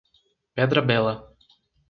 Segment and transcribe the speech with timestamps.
[0.55, 1.31] Pedra Bela